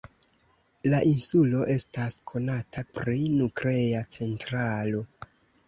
La 0.93 1.01
insulo 1.09 1.67
estas 1.73 2.17
konata 2.33 2.85
pri 2.97 3.29
nuklea 3.37 4.03
centralo. 4.19 5.07